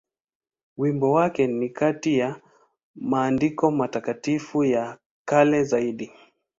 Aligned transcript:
Wimbo 0.77 1.11
wake 1.11 1.47
ni 1.47 1.69
kati 1.69 2.17
ya 2.17 2.41
maandiko 2.95 3.71
matakatifu 3.71 4.63
ya 4.63 4.97
kale 5.25 5.63
zaidi. 5.63 6.11